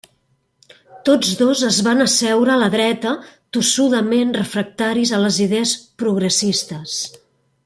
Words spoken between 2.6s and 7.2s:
la dreta, tossudament refractaris a les idees progressistes.